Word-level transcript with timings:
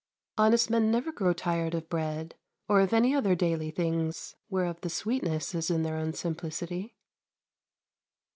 Honest 0.35 0.71
men 0.71 0.89
never 0.89 1.11
grow 1.11 1.31
tired 1.31 1.75
of 1.75 1.87
bread 1.87 2.33
or 2.67 2.81
of 2.81 2.91
any 2.91 3.13
other 3.13 3.35
daily 3.35 3.69
things 3.69 4.35
whereof 4.49 4.81
the 4.81 4.89
sweetness 4.89 5.53
is 5.53 5.69
in 5.69 5.83
their 5.83 5.97
own 5.97 6.13
simplicity. 6.13 6.95